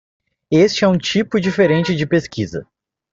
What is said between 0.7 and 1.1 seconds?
é um